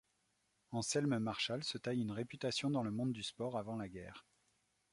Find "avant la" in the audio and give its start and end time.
3.55-3.87